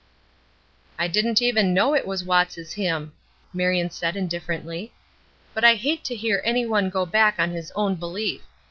[0.97, 3.13] "I didn't even know it was Watts' hymn,"
[3.53, 4.93] Marion said, indifferently.
[5.53, 8.41] "But I hate to hear any one go back on his own belief.